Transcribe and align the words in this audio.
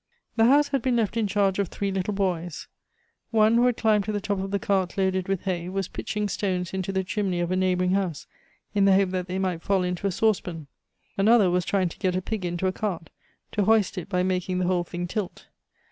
The 0.35 0.45
house 0.45 0.69
had 0.69 0.81
been 0.81 0.95
left 0.95 1.15
in 1.15 1.27
charge 1.27 1.59
of 1.59 1.67
three 1.67 1.91
little 1.91 2.15
boys. 2.15 2.67
One, 3.29 3.53
who 3.53 3.67
had 3.67 3.77
climbed 3.77 4.05
to 4.05 4.11
the 4.11 4.19
top 4.19 4.39
of 4.39 4.49
the 4.49 4.57
cart 4.57 4.97
loaded 4.97 5.27
with 5.27 5.41
hay, 5.43 5.69
was 5.69 5.87
pitching 5.87 6.27
stones 6.27 6.73
into 6.73 6.91
the 6.91 7.03
chimney 7.03 7.39
of 7.39 7.51
a 7.51 7.55
neighboring 7.55 7.91
house, 7.91 8.25
in 8.73 8.85
the 8.85 8.95
hope 8.95 9.11
that 9.11 9.27
they 9.27 9.37
might 9.37 9.61
fall 9.61 9.83
into 9.83 10.07
a 10.07 10.11
saucepan; 10.11 10.65
another 11.19 11.51
was 11.51 11.65
trying 11.65 11.89
to 11.89 11.99
get 11.99 12.15
a 12.15 12.21
pig 12.23 12.45
into 12.45 12.65
a 12.65 12.71
cart, 12.71 13.11
to 13.51 13.65
hoist 13.65 13.95
it 13.95 14.09
by 14.09 14.23
making 14.23 14.57
the 14.57 14.65
whole 14.65 14.83
thing 14.83 15.05
tilt. 15.05 15.45